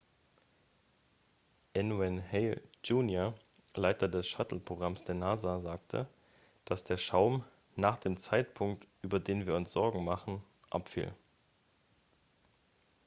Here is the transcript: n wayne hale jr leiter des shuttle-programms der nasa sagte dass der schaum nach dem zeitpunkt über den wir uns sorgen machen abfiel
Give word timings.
n 1.79 1.89
wayne 1.99 2.21
hale 2.29 2.61
jr 2.83 3.33
leiter 3.75 4.07
des 4.07 4.25
shuttle-programms 4.27 5.03
der 5.03 5.13
nasa 5.13 5.59
sagte 5.61 6.07
dass 6.65 6.83
der 6.83 6.97
schaum 6.97 7.43
nach 7.75 7.99
dem 7.99 8.17
zeitpunkt 8.17 8.87
über 9.03 9.19
den 9.19 9.45
wir 9.45 9.53
uns 9.55 9.71
sorgen 9.73 10.03
machen 10.03 10.43
abfiel 10.71 11.13